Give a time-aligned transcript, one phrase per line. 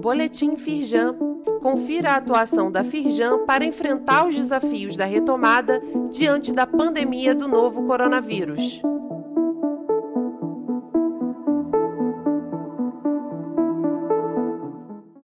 [0.00, 1.16] Boletim Firjan.
[1.62, 5.80] Confira a atuação da Firjan para enfrentar os desafios da retomada
[6.10, 8.82] diante da pandemia do novo coronavírus.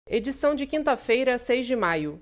[0.07, 2.21] Edição de quinta-feira, 6 de maio.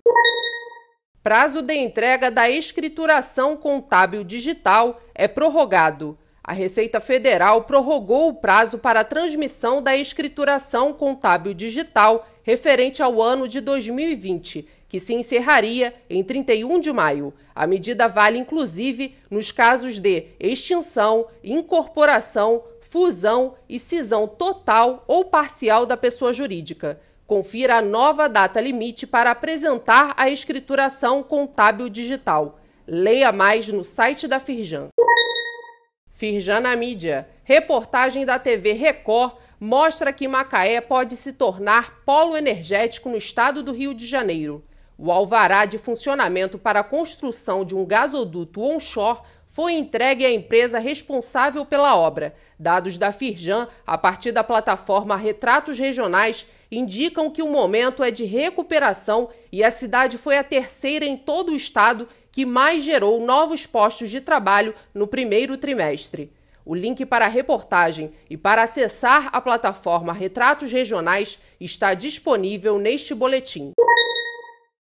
[1.22, 6.18] Prazo de entrega da escrituração contábil digital é prorrogado.
[6.42, 13.20] A Receita Federal prorrogou o prazo para a transmissão da escrituração contábil digital referente ao
[13.20, 17.32] ano de 2020, que se encerraria em 31 de maio.
[17.54, 25.86] A medida vale inclusive nos casos de extinção, incorporação, fusão e cisão total ou parcial
[25.86, 27.00] da pessoa jurídica.
[27.26, 32.58] Confira a nova data limite para apresentar a escrituração contábil digital.
[32.88, 34.88] Leia mais no site da Firjan.
[36.20, 37.26] Firjan na mídia.
[37.44, 43.72] Reportagem da TV Record mostra que Macaé pode se tornar polo energético no estado do
[43.72, 44.62] Rio de Janeiro.
[44.98, 50.78] O alvará de funcionamento para a construção de um gasoduto onshore foi entregue à empresa
[50.78, 52.34] responsável pela obra.
[52.58, 58.26] Dados da Firjan, a partir da plataforma Retratos Regionais, indicam que o momento é de
[58.26, 63.66] recuperação e a cidade foi a terceira em todo o estado que mais gerou novos
[63.66, 66.32] postos de trabalho no primeiro trimestre.
[66.64, 73.14] O link para a reportagem e para acessar a plataforma Retratos Regionais está disponível neste
[73.14, 73.72] boletim.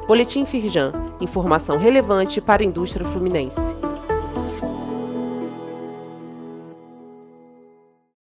[0.07, 0.91] Boletim Firjan,
[1.21, 3.94] informação relevante para a indústria fluminense.